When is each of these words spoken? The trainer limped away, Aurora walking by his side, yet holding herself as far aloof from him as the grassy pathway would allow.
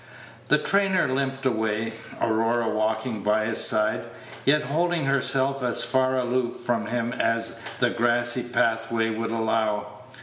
The 0.47 0.57
trainer 0.57 1.07
limped 1.07 1.45
away, 1.45 1.93
Aurora 2.19 2.67
walking 2.69 3.21
by 3.21 3.45
his 3.45 3.63
side, 3.63 4.03
yet 4.45 4.63
holding 4.63 5.05
herself 5.05 5.61
as 5.61 5.83
far 5.83 6.17
aloof 6.17 6.61
from 6.65 6.87
him 6.87 7.13
as 7.13 7.59
the 7.79 7.91
grassy 7.91 8.41
pathway 8.51 9.11
would 9.11 9.29
allow. 9.29 9.85